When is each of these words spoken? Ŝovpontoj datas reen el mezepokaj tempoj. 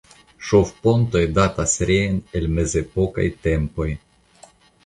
Ŝovpontoj 0.51 1.21
datas 1.35 1.75
reen 1.91 2.17
el 2.39 2.49
mezepokaj 2.57 3.29
tempoj. 3.47 3.91